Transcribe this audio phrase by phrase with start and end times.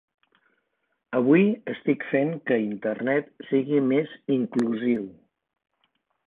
[1.17, 1.43] Avui
[1.73, 5.07] estic fent que Internet sigui més inclusiu